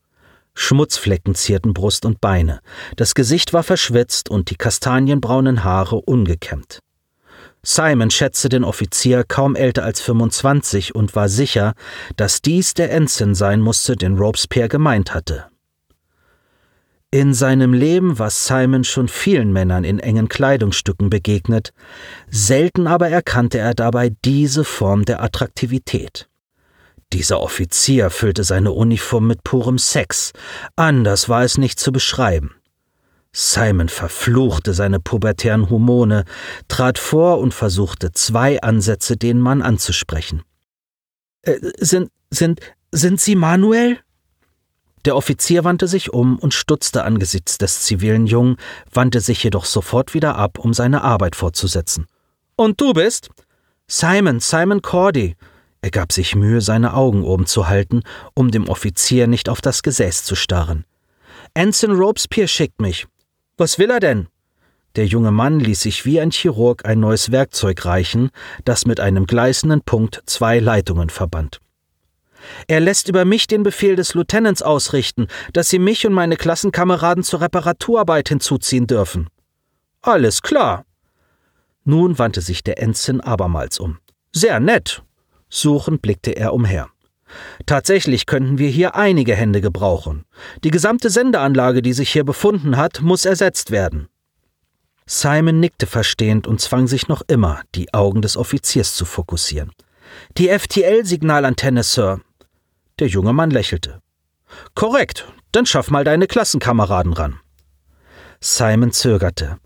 [0.55, 2.61] Schmutzflecken zierten Brust und Beine,
[2.95, 6.79] das Gesicht war verschwitzt und die kastanienbraunen Haare ungekämmt.
[7.61, 11.73] Simon schätzte den Offizier kaum älter als 25 und war sicher,
[12.15, 15.45] dass dies der Ensign sein musste, den Robespierre gemeint hatte.
[17.11, 21.73] In seinem Leben war Simon schon vielen Männern in engen Kleidungsstücken begegnet,
[22.29, 26.29] selten aber erkannte er dabei diese Form der Attraktivität.
[27.11, 30.33] Dieser Offizier füllte seine Uniform mit purem Sex,
[30.75, 32.58] anders war es nicht zu beschreiben.
[33.41, 36.25] Simon verfluchte seine pubertären Hormone,
[36.67, 40.43] trat vor und versuchte zwei Ansätze, den Mann anzusprechen.
[41.43, 42.59] Äh, sind, sind,
[42.91, 43.99] sind Sie Manuel?
[45.05, 48.57] Der Offizier wandte sich um und stutzte angesichts des zivilen Jungen,
[48.91, 52.07] wandte sich jedoch sofort wieder ab, um seine Arbeit fortzusetzen.
[52.57, 53.29] Und du bist?
[53.87, 55.37] Simon, Simon Cordy.
[55.81, 58.01] Er gab sich Mühe, seine Augen oben zu halten,
[58.33, 60.83] um dem Offizier nicht auf das Gesäß zu starren.
[61.53, 63.07] Anson Robespierre schickt mich.
[63.59, 64.29] Was will er denn?
[64.95, 68.29] Der junge Mann ließ sich wie ein Chirurg ein neues Werkzeug reichen,
[68.63, 71.59] das mit einem gleißenden Punkt zwei Leitungen verband.
[72.67, 77.21] Er lässt über mich den Befehl des Lieutenants ausrichten, dass Sie mich und meine Klassenkameraden
[77.25, 79.27] zur Reparaturarbeit hinzuziehen dürfen.
[80.01, 80.85] Alles klar.
[81.83, 83.97] Nun wandte sich der Ensign abermals um.
[84.31, 85.03] Sehr nett.
[85.49, 86.87] Suchend blickte er umher.
[87.65, 90.25] Tatsächlich könnten wir hier einige Hände gebrauchen.
[90.63, 94.07] Die gesamte Sendeanlage, die sich hier befunden hat, muss ersetzt werden.
[95.05, 99.71] Simon nickte verstehend und zwang sich noch immer, die Augen des Offiziers zu fokussieren.
[100.37, 102.21] Die FTL-Signalantenne, Sir,
[102.99, 104.01] der junge Mann lächelte.
[104.75, 107.39] Korrekt, dann schaff mal deine Klassenkameraden ran.
[108.39, 109.57] Simon zögerte.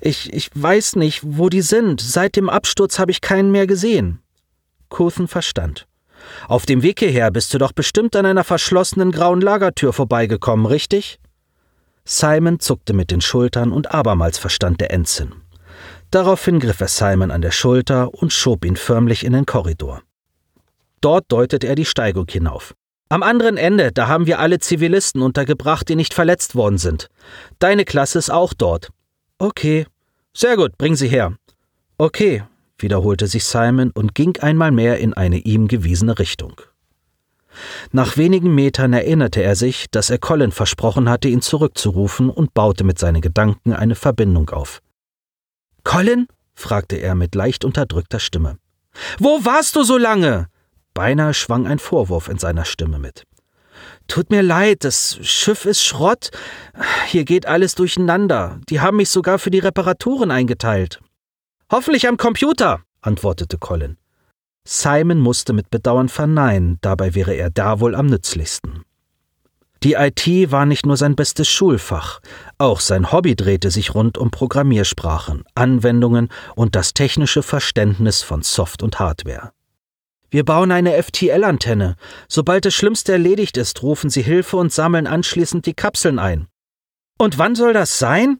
[0.00, 2.00] Ich, ich weiß nicht, wo die sind.
[2.00, 4.20] Seit dem Absturz habe ich keinen mehr gesehen.
[4.88, 5.86] Kuthen verstand.
[6.48, 11.18] Auf dem Weg hierher bist du doch bestimmt an einer verschlossenen grauen Lagertür vorbeigekommen, richtig?
[12.04, 15.34] Simon zuckte mit den Schultern und abermals verstand der Ensign.
[16.10, 20.02] Daraufhin griff er Simon an der Schulter und schob ihn förmlich in den Korridor.
[21.00, 22.74] Dort deutet er die Steigung hinauf.
[23.08, 27.08] Am anderen Ende, da haben wir alle Zivilisten untergebracht, die nicht verletzt worden sind.
[27.58, 28.90] Deine Klasse ist auch dort.
[29.38, 29.86] Okay.
[30.32, 31.36] Sehr gut, bring sie her.
[31.98, 32.44] Okay,
[32.78, 36.60] wiederholte sich Simon und ging einmal mehr in eine ihm gewiesene Richtung.
[37.92, 42.84] Nach wenigen Metern erinnerte er sich, dass er Colin versprochen hatte, ihn zurückzurufen und baute
[42.84, 44.80] mit seinen Gedanken eine Verbindung auf.
[45.84, 46.26] Colin?
[46.54, 48.58] fragte er mit leicht unterdrückter Stimme.
[49.18, 50.48] Wo warst du so lange?
[50.94, 53.24] Beinahe schwang ein Vorwurf in seiner Stimme mit.
[54.08, 56.30] Tut mir leid, das Schiff ist Schrott.
[57.06, 58.58] Hier geht alles durcheinander.
[58.68, 61.00] Die haben mich sogar für die Reparaturen eingeteilt.
[61.68, 63.96] Hoffentlich am Computer, antwortete Colin.
[64.64, 68.84] Simon musste mit Bedauern verneinen, dabei wäre er da wohl am nützlichsten.
[69.82, 72.20] Die IT war nicht nur sein bestes Schulfach,
[72.58, 78.84] auch sein Hobby drehte sich rund um Programmiersprachen, Anwendungen und das technische Verständnis von Soft
[78.84, 79.50] und Hardware.
[80.30, 81.96] Wir bauen eine FTL-Antenne.
[82.28, 86.46] Sobald das Schlimmste erledigt ist, rufen Sie Hilfe und sammeln anschließend die Kapseln ein.
[87.18, 88.38] Und wann soll das sein?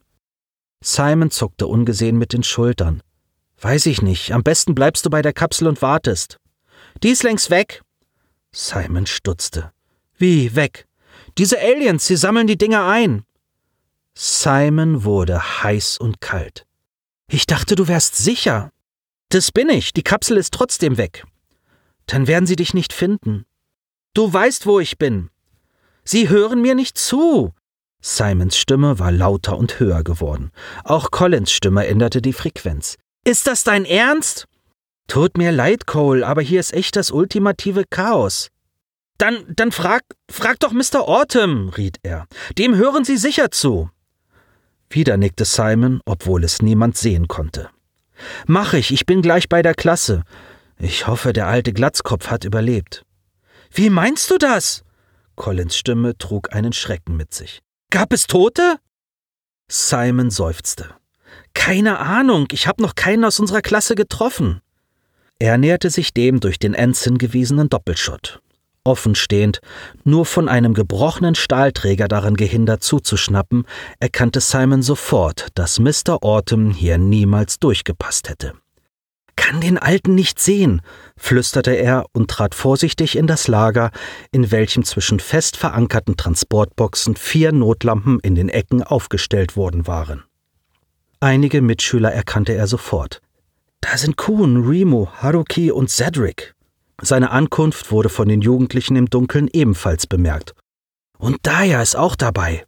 [0.81, 3.01] Simon zuckte ungesehen mit den Schultern.
[3.59, 4.31] Weiß ich nicht.
[4.31, 6.37] Am besten bleibst du bei der Kapsel und wartest.
[7.03, 7.81] Die ist längst weg.
[8.51, 9.71] Simon stutzte.
[10.17, 10.87] Wie weg?
[11.37, 13.23] Diese Aliens, sie sammeln die Dinger ein.
[14.15, 16.65] Simon wurde heiß und kalt.
[17.29, 18.71] Ich dachte, du wärst sicher.
[19.29, 19.93] Das bin ich.
[19.93, 21.25] Die Kapsel ist trotzdem weg.
[22.05, 23.45] Dann werden sie dich nicht finden.
[24.13, 25.29] Du weißt, wo ich bin.
[26.03, 27.53] Sie hören mir nicht zu.
[28.01, 30.51] Simons Stimme war lauter und höher geworden.
[30.83, 32.97] Auch Collins Stimme änderte die Frequenz.
[33.27, 34.45] Ist das dein Ernst?
[35.09, 38.47] Tut mir leid, Cole, aber hier ist echt das ultimative Chaos.
[39.17, 41.09] Dann, dann frag, frag doch Mr.
[41.09, 42.27] Autumn, riet er.
[42.57, 43.89] Dem hören Sie sicher zu.
[44.89, 47.69] Wieder nickte Simon, obwohl es niemand sehen konnte.
[48.45, 50.23] Mach ich, ich bin gleich bei der Klasse.
[50.79, 53.03] Ich hoffe, der alte Glatzkopf hat überlebt.
[53.69, 54.85] Wie meinst du das?
[55.35, 57.59] Collins Stimme trug einen Schrecken mit sich.
[57.91, 58.77] Gab es Tote?
[59.69, 60.95] Simon seufzte.
[61.57, 64.61] Keine Ahnung, ich habe noch keinen aus unserer Klasse getroffen.
[65.39, 68.39] Er näherte sich dem durch den Ensign gewiesenen Doppelschott.
[68.83, 69.59] Offenstehend,
[70.05, 73.65] nur von einem gebrochenen Stahlträger daran gehindert zuzuschnappen,
[73.99, 76.23] erkannte Simon sofort, dass Mr.
[76.23, 78.53] Autumn hier niemals durchgepasst hätte
[79.47, 80.81] kann den Alten nicht sehen,
[81.15, 83.91] flüsterte er und trat vorsichtig in das Lager,
[84.33, 90.26] in welchem zwischen fest verankerten Transportboxen vier Notlampen in den Ecken aufgestellt worden waren.
[91.19, 93.21] Einige Mitschüler erkannte er sofort.
[93.81, 96.53] Da sind Kuhn, Remo, Haruki und Cedric.
[97.01, 100.53] Seine Ankunft wurde von den Jugendlichen im Dunkeln ebenfalls bemerkt.
[101.17, 102.65] Und Daya ist auch dabei,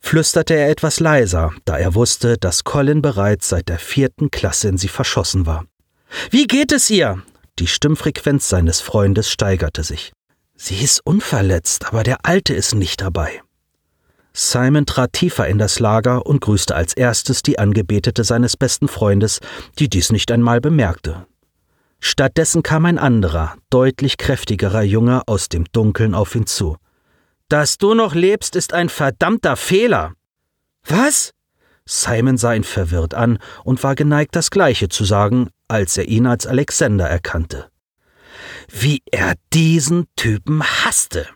[0.00, 4.78] flüsterte er etwas leiser, da er wusste, dass Colin bereits seit der vierten Klasse in
[4.78, 5.64] sie verschossen war.
[6.30, 7.22] Wie geht es ihr?
[7.58, 10.12] Die Stimmfrequenz seines Freundes steigerte sich.
[10.56, 13.42] Sie ist unverletzt, aber der Alte ist nicht dabei.
[14.34, 19.40] Simon trat tiefer in das Lager und grüßte als erstes die Angebetete seines besten Freundes,
[19.78, 21.26] die dies nicht einmal bemerkte.
[22.00, 26.76] Stattdessen kam ein anderer, deutlich kräftigerer Junge aus dem Dunkeln auf ihn zu.
[27.48, 30.14] Dass du noch lebst, ist ein verdammter Fehler.
[30.84, 31.32] Was?
[31.84, 36.26] Simon sah ihn verwirrt an und war geneigt, das Gleiche zu sagen, als er ihn
[36.26, 37.68] als Alexander erkannte.
[38.68, 41.28] Wie er diesen Typen hasste.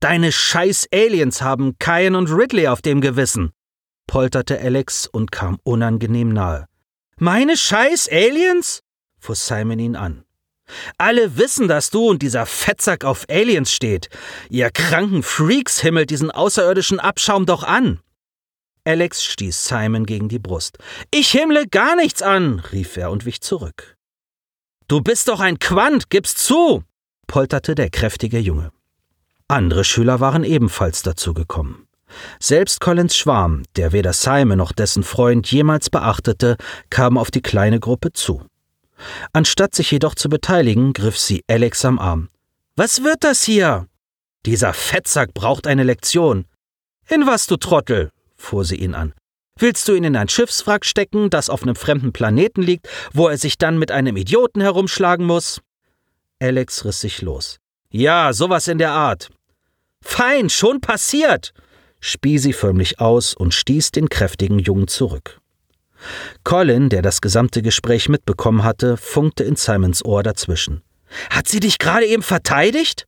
[0.00, 3.52] Deine scheiß Aliens haben Kyan und Ridley auf dem Gewissen,
[4.06, 6.66] polterte Alex und kam unangenehm nahe.
[7.18, 8.80] Meine scheiß Aliens?
[9.18, 10.24] fuhr Simon ihn an.
[10.96, 14.08] Alle wissen, dass du und dieser Fettsack auf Aliens steht.
[14.48, 18.00] Ihr kranken Freaks himmelt diesen außerirdischen Abschaum doch an.
[18.84, 20.78] Alex stieß Simon gegen die Brust.
[21.10, 23.96] Ich himmle gar nichts an, rief er und wich zurück.
[24.88, 26.84] Du bist doch ein Quant, gib's zu,
[27.26, 28.72] polterte der kräftige Junge.
[29.50, 31.88] Andere Schüler waren ebenfalls dazugekommen.
[32.38, 36.56] Selbst Collins Schwarm, der weder Simon noch dessen Freund jemals beachtete,
[36.88, 38.42] kam auf die kleine Gruppe zu.
[39.32, 42.28] Anstatt sich jedoch zu beteiligen, griff sie Alex am Arm.
[42.76, 43.88] Was wird das hier?
[44.46, 46.44] Dieser Fettsack braucht eine Lektion.
[47.08, 48.10] In was, du Trottel?
[48.36, 49.14] fuhr sie ihn an.
[49.58, 53.36] Willst du ihn in ein Schiffswrack stecken, das auf einem fremden Planeten liegt, wo er
[53.36, 55.60] sich dann mit einem Idioten herumschlagen muss?
[56.40, 57.58] Alex riss sich los.
[57.90, 59.28] Ja, sowas in der Art.
[60.02, 61.52] Fein, schon passiert!
[62.00, 65.40] spie sie förmlich aus und stieß den kräftigen Jungen zurück.
[66.44, 70.82] Colin, der das gesamte Gespräch mitbekommen hatte, funkte in Simons Ohr dazwischen.
[71.28, 73.06] Hat sie dich gerade eben verteidigt?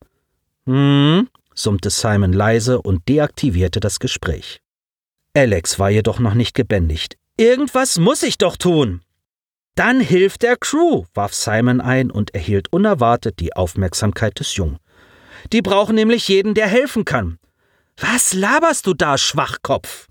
[0.67, 4.61] Hm, summte Simon leise und deaktivierte das Gespräch.
[5.35, 7.17] Alex war jedoch noch nicht gebändigt.
[7.39, 9.01] Irgendwas muss ich doch tun.
[9.75, 14.79] Dann hilf der Crew, warf Simon ein und erhielt unerwartet die Aufmerksamkeit des Jungen.
[15.53, 17.39] Die brauchen nämlich jeden, der helfen kann.
[17.99, 20.09] Was laberst du da, Schwachkopf?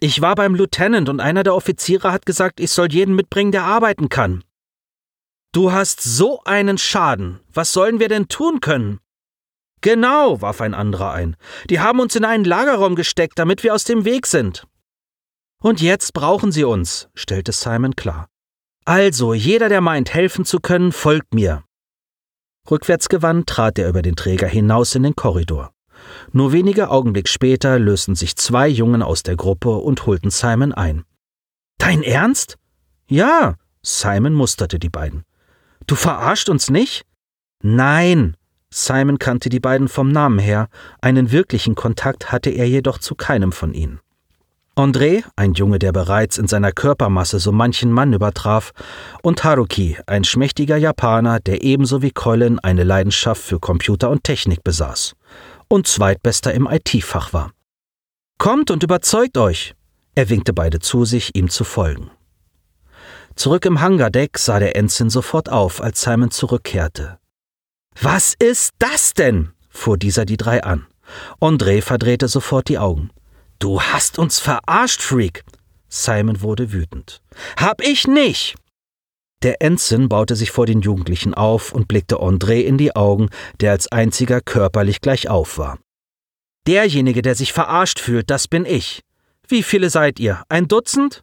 [0.00, 3.64] Ich war beim Lieutenant und einer der Offiziere hat gesagt, ich soll jeden mitbringen, der
[3.64, 4.44] arbeiten kann.
[5.52, 7.40] Du hast so einen Schaden.
[7.52, 8.98] Was sollen wir denn tun können?
[9.80, 11.36] Genau, warf ein anderer ein.
[11.70, 14.66] Die haben uns in einen Lagerraum gesteckt, damit wir aus dem Weg sind.
[15.62, 18.28] Und jetzt brauchen sie uns, stellte Simon klar.
[18.84, 21.64] Also, jeder, der meint, helfen zu können, folgt mir.
[22.70, 25.72] Rückwärtsgewandt trat er über den Träger hinaus in den Korridor.
[26.32, 31.04] Nur wenige Augenblick später lösten sich zwei Jungen aus der Gruppe und holten Simon ein.
[31.78, 32.56] Dein Ernst?
[33.06, 35.24] Ja, Simon musterte die beiden.
[35.86, 37.04] Du verarscht uns nicht?
[37.62, 38.36] Nein.
[38.70, 40.68] Simon kannte die beiden vom Namen her,
[41.00, 44.00] einen wirklichen Kontakt hatte er jedoch zu keinem von ihnen.
[44.76, 48.72] André, ein Junge, der bereits in seiner Körpermasse so manchen Mann übertraf,
[49.22, 54.64] und Haruki, ein schmächtiger Japaner, der ebenso wie Colin eine Leidenschaft für Computer und Technik
[54.64, 55.14] besaß
[55.68, 57.52] und zweitbester im IT-Fach war.
[58.38, 59.74] Kommt und überzeugt euch!
[60.16, 62.10] Er winkte beide zu sich, ihm zu folgen.
[63.36, 67.18] Zurück im Hangardeck sah der Ensign sofort auf, als Simon zurückkehrte.
[68.00, 69.52] Was ist das denn?
[69.68, 70.86] fuhr dieser die drei an.
[71.40, 73.10] André verdrehte sofort die Augen.
[73.58, 75.44] Du hast uns verarscht, Freak!
[75.88, 77.20] Simon wurde wütend.
[77.56, 78.56] Hab ich nicht!
[79.42, 83.28] Der Ensign baute sich vor den Jugendlichen auf und blickte André in die Augen,
[83.60, 85.78] der als einziger körperlich gleich auf war.
[86.66, 89.02] Derjenige, der sich verarscht fühlt, das bin ich.
[89.46, 90.42] Wie viele seid ihr?
[90.48, 91.20] Ein Dutzend?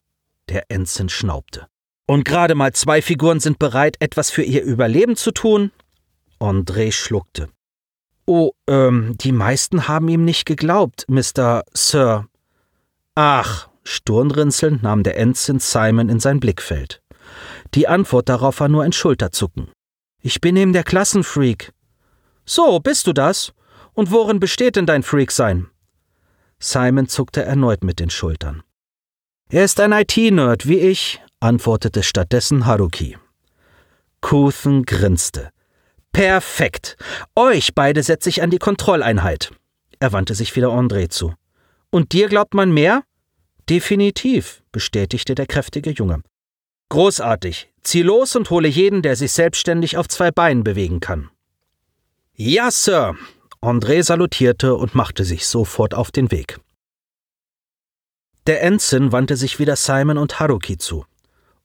[0.50, 1.68] Der Ensign schnaubte.
[2.06, 5.72] Und gerade mal zwei Figuren sind bereit, etwas für ihr Überleben zu tun?
[6.40, 7.50] André schluckte.
[8.26, 11.64] Oh, ähm, die meisten haben ihm nicht geglaubt, Mr.
[11.74, 12.28] Sir.
[13.16, 17.02] Ach, stirnrunzelnd nahm der Ensign Simon in sein Blickfeld.
[17.74, 19.72] Die Antwort darauf war nur ein Schulterzucken.
[20.22, 21.72] Ich bin eben der Klassenfreak.
[22.46, 23.54] So, bist du das?
[23.94, 25.68] Und worin besteht denn dein Freak-Sein?
[26.60, 28.64] Simon zuckte erneut mit den Schultern.
[29.50, 33.18] Er ist ein IT-Nerd wie ich, antwortete stattdessen Haruki.
[34.22, 35.50] Kuthen grinste.
[36.12, 36.98] Perfekt.
[37.36, 39.52] Euch beide setze ich an die Kontrolleinheit.
[40.00, 41.34] Er wandte sich wieder André zu.
[41.90, 43.04] Und dir glaubt man mehr?
[43.70, 46.22] Definitiv, bestätigte der kräftige Junge.
[46.90, 47.70] Großartig.
[47.84, 51.30] Zieh los und hole jeden, der sich selbstständig auf zwei Beinen bewegen kann.
[52.36, 53.16] Ja, Sir.
[53.62, 56.60] André salutierte und machte sich sofort auf den Weg.
[58.48, 61.06] Der Ensign wandte sich wieder Simon und Haruki zu.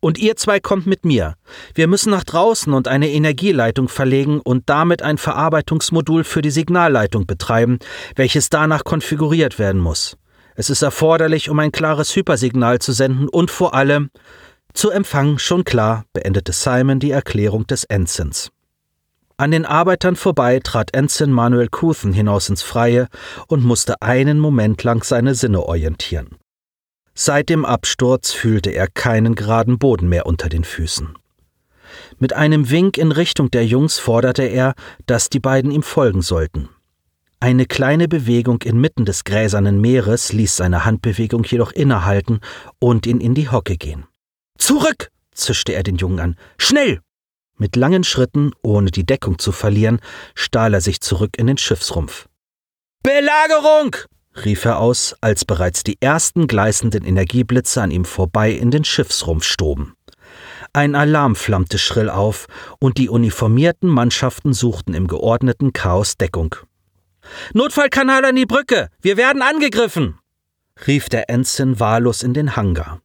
[0.01, 1.35] Und ihr zwei kommt mit mir.
[1.75, 7.27] Wir müssen nach draußen und eine Energieleitung verlegen und damit ein Verarbeitungsmodul für die Signalleitung
[7.27, 7.79] betreiben,
[8.15, 10.17] welches danach konfiguriert werden muss.
[10.55, 14.11] Es ist erforderlich, um ein klares Hypersignal zu senden und vor allem
[14.75, 18.51] zu empfangen, schon klar, beendete Simon die Erklärung des Ensigns.
[19.39, 23.09] An den Arbeitern vorbei trat Ensign Manuel Couthen hinaus ins Freie
[23.49, 26.37] und musste einen Moment lang seine Sinne orientieren.
[27.19, 31.17] Seit dem Absturz fühlte er keinen geraden Boden mehr unter den Füßen.
[32.19, 34.75] Mit einem Wink in Richtung der Jungs forderte er,
[35.07, 36.69] dass die beiden ihm folgen sollten.
[37.41, 42.41] Eine kleine Bewegung inmitten des gräsernen Meeres ließ seine Handbewegung jedoch innehalten
[42.81, 44.05] und ihn in die Hocke gehen.
[44.59, 45.11] Zurück!
[45.33, 46.37] zischte er den Jungen an.
[46.59, 47.01] Schnell!
[47.57, 50.01] Mit langen Schritten, ohne die Deckung zu verlieren,
[50.35, 52.29] stahl er sich zurück in den Schiffsrumpf.
[53.03, 53.97] Belagerung!
[54.45, 59.45] Rief er aus, als bereits die ersten gleißenden Energieblitze an ihm vorbei in den Schiffsrumpf
[59.45, 59.95] stoben.
[60.73, 62.47] Ein Alarm flammte schrill auf,
[62.79, 66.57] und die uniformierten Mannschaften suchten im geordneten Chaos Deckung.
[67.55, 68.89] Notfallkanal an die Brücke!
[69.01, 70.19] Wir werden angegriffen!
[70.87, 73.01] rief der Ensign wahllos in den Hangar.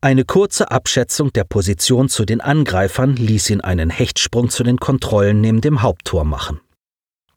[0.00, 5.40] Eine kurze Abschätzung der Position zu den Angreifern ließ ihn einen Hechtsprung zu den Kontrollen
[5.40, 6.60] neben dem Haupttor machen.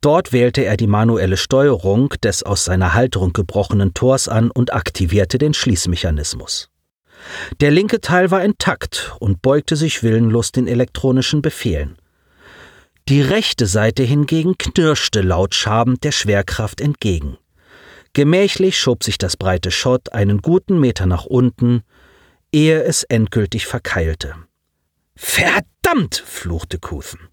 [0.04, 5.38] Dort wählte er die manuelle Steuerung des aus seiner Halterung gebrochenen Tors an und aktivierte
[5.38, 6.68] den Schließmechanismus.
[7.62, 11.96] Der linke Teil war intakt und beugte sich willenlos den elektronischen Befehlen.
[13.08, 17.38] Die rechte Seite hingegen knirschte laut schabend der Schwerkraft entgegen.
[18.12, 21.82] Gemächlich schob sich das breite Schott einen guten Meter nach unten,
[22.52, 24.36] ehe es endgültig verkeilte.
[25.16, 26.22] Verdammt!
[26.26, 27.30] fluchte Couthen.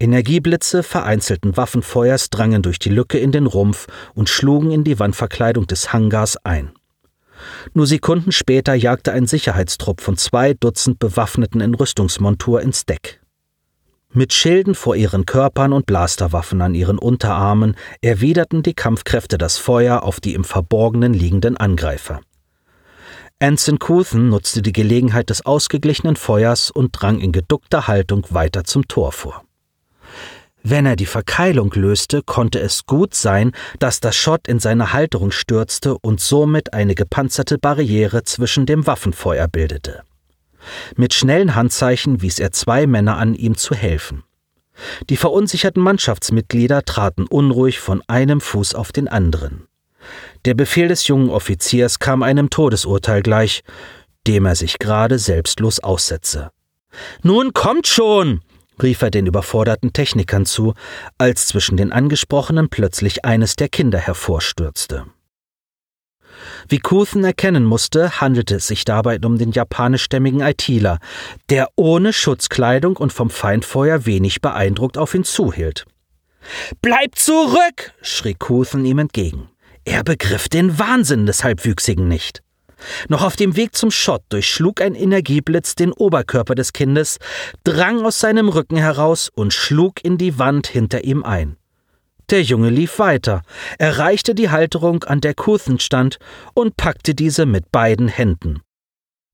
[0.00, 5.66] Energieblitze vereinzelten Waffenfeuers drangen durch die Lücke in den Rumpf und schlugen in die Wandverkleidung
[5.66, 6.70] des Hangars ein.
[7.74, 13.20] Nur Sekunden später jagte ein Sicherheitstrupp von zwei Dutzend Bewaffneten in Rüstungsmontur ins Deck.
[14.12, 20.02] Mit Schilden vor ihren Körpern und Blasterwaffen an ihren Unterarmen erwiderten die Kampfkräfte das Feuer
[20.02, 22.20] auf die im Verborgenen liegenden Angreifer.
[23.40, 28.88] Anson Couthen nutzte die Gelegenheit des ausgeglichenen Feuers und drang in geduckter Haltung weiter zum
[28.88, 29.44] Tor vor.
[30.62, 35.30] Wenn er die Verkeilung löste, konnte es gut sein, dass das Schott in seine Halterung
[35.30, 40.02] stürzte und somit eine gepanzerte Barriere zwischen dem Waffenfeuer bildete.
[40.96, 44.24] Mit schnellen Handzeichen wies er zwei Männer an, ihm zu helfen.
[45.08, 49.66] Die verunsicherten Mannschaftsmitglieder traten unruhig von einem Fuß auf den anderen.
[50.44, 53.62] Der Befehl des jungen Offiziers kam einem Todesurteil gleich,
[54.26, 56.50] dem er sich gerade selbstlos aussetze.
[57.22, 58.40] Nun kommt schon!
[58.82, 60.74] Rief er den überforderten Technikern zu,
[61.18, 65.06] als zwischen den Angesprochenen plötzlich eines der Kinder hervorstürzte.
[66.68, 70.98] Wie Couthen erkennen musste, handelte es sich dabei um den japanischstämmigen ITler,
[71.50, 75.84] der ohne Schutzkleidung und vom Feindfeuer wenig beeindruckt auf ihn zuhielt.
[76.80, 77.92] Bleib zurück!
[78.02, 79.48] schrie Couthen ihm entgegen.
[79.84, 82.42] Er begriff den Wahnsinn des Halbwüchsigen nicht.
[83.08, 87.18] Noch auf dem Weg zum Schott durchschlug ein Energieblitz den Oberkörper des Kindes,
[87.64, 91.56] drang aus seinem Rücken heraus und schlug in die Wand hinter ihm ein.
[92.30, 93.42] Der Junge lief weiter,
[93.78, 96.18] erreichte die Halterung, an der Kuthen stand,
[96.52, 98.60] und packte diese mit beiden Händen.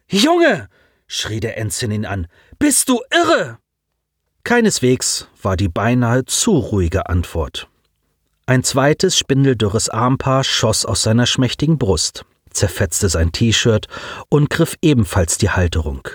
[0.08, 0.68] Junge!
[1.06, 2.28] schrie der Ensign ihn an.
[2.58, 3.58] Bist du irre?
[4.44, 7.68] Keineswegs war die beinahe zu ruhige Antwort.
[8.46, 12.24] Ein zweites spindeldürres Armpaar schoss aus seiner schmächtigen Brust
[12.54, 13.86] zerfetzte sein T-Shirt
[14.28, 16.08] und griff ebenfalls die Halterung.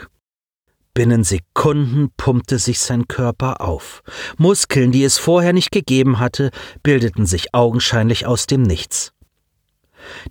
[0.93, 4.01] Binnen Sekunden pumpte sich sein Körper auf.
[4.37, 6.49] Muskeln, die es vorher nicht gegeben hatte,
[6.83, 9.13] bildeten sich augenscheinlich aus dem Nichts.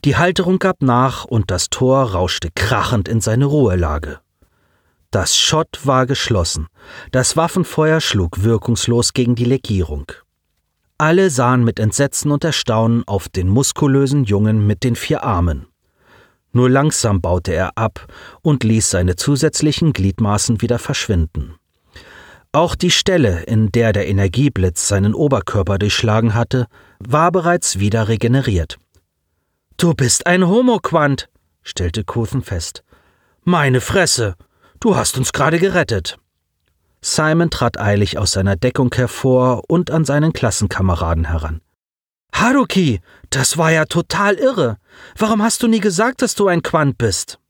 [0.04, 4.20] Die Halterung gab nach und das Tor rauschte krachend in seine Ruhelage.
[5.10, 6.66] Das Schott war geschlossen,
[7.12, 10.12] das Waffenfeuer schlug wirkungslos gegen die Legierung.
[10.98, 15.68] Alle sahen mit Entsetzen und Erstaunen auf den muskulösen Jungen mit den vier Armen.
[16.52, 18.06] Nur langsam baute er ab
[18.42, 21.54] und ließ seine zusätzlichen Gliedmaßen wieder verschwinden.
[22.52, 26.66] Auch die Stelle, in der der Energieblitz seinen Oberkörper durchschlagen hatte,
[26.98, 28.78] war bereits wieder regeneriert.
[29.76, 31.28] Du bist ein Homoquant,
[31.62, 32.82] stellte Kuthen fest.
[33.44, 34.34] Meine Fresse,
[34.80, 36.18] du hast uns gerade gerettet.
[37.00, 41.60] Simon trat eilig aus seiner Deckung hervor und an seinen Klassenkameraden heran.
[42.40, 44.78] Haruki, das war ja total irre.
[45.16, 47.40] Warum hast du nie gesagt, dass du ein Quant bist?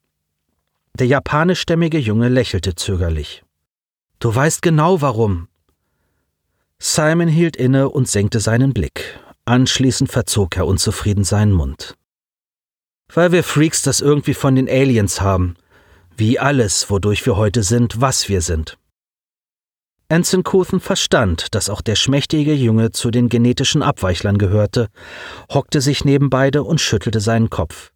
[0.99, 3.45] Der japanischstämmige Junge lächelte zögerlich.
[4.19, 5.49] Du weißt genau warum.
[6.79, 9.21] Simon hielt inne und senkte seinen Blick.
[9.45, 11.95] Anschließend verzog er unzufrieden seinen Mund.
[13.13, 15.57] Weil wir Freaks das irgendwie von den Aliens haben.
[16.17, 18.78] Wie alles, wodurch wir heute sind, was wir sind.
[20.45, 24.89] Couthen verstand, dass auch der schmächtige Junge zu den genetischen Abweichlern gehörte,
[25.53, 27.93] hockte sich neben beide und schüttelte seinen Kopf.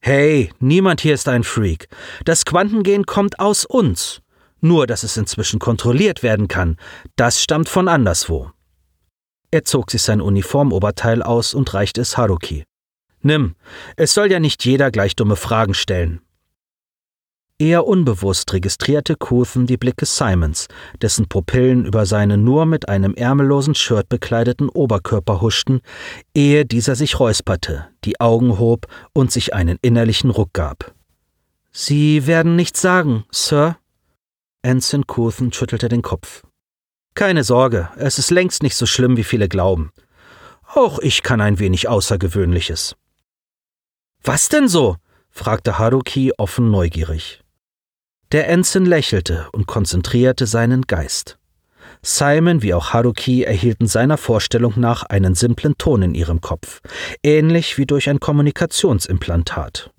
[0.00, 1.88] Hey, niemand hier ist ein Freak.
[2.24, 4.20] Das Quantengehen kommt aus uns.
[4.60, 6.76] Nur, dass es inzwischen kontrolliert werden kann,
[7.16, 8.50] das stammt von anderswo.
[9.50, 12.64] Er zog sich sein Uniformoberteil aus und reichte es Haruki.
[13.22, 13.56] Nimm,
[13.96, 16.20] es soll ja nicht jeder gleich dumme Fragen stellen.
[17.58, 20.68] Eher unbewusst registrierte Couthen die Blicke Simons,
[21.00, 25.80] dessen Pupillen über seinen nur mit einem ärmellosen Shirt bekleideten Oberkörper huschten,
[26.34, 30.94] ehe dieser sich räusperte, die Augen hob und sich einen innerlichen Ruck gab.
[31.72, 33.78] Sie werden nichts sagen, Sir?
[34.60, 36.42] Ensign Couthen schüttelte den Kopf.
[37.14, 39.92] Keine Sorge, es ist längst nicht so schlimm, wie viele glauben.
[40.74, 42.96] Auch ich kann ein wenig Außergewöhnliches.
[44.22, 44.96] Was denn so?
[45.30, 47.42] fragte Haruki offen neugierig.
[48.32, 51.38] Der Ensign lächelte und konzentrierte seinen Geist.
[52.02, 56.80] Simon wie auch Haruki erhielten seiner Vorstellung nach einen simplen Ton in ihrem Kopf,
[57.22, 59.90] ähnlich wie durch ein Kommunikationsimplantat.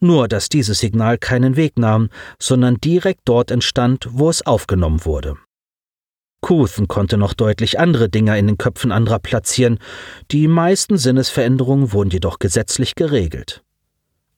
[0.00, 2.08] Nur dass dieses Signal keinen Weg nahm,
[2.38, 5.36] sondern direkt dort entstand, wo es aufgenommen wurde.
[6.40, 9.78] Couthen konnte noch deutlich andere Dinger in den Köpfen anderer platzieren,
[10.30, 13.62] die meisten Sinnesveränderungen wurden jedoch gesetzlich geregelt.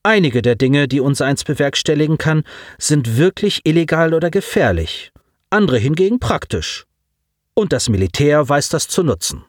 [0.05, 2.43] Einige der Dinge, die uns eins bewerkstelligen kann,
[2.77, 5.13] sind wirklich illegal oder gefährlich,
[5.51, 6.87] andere hingegen praktisch.
[7.55, 9.45] Und das Militär weiß das zu nutzen.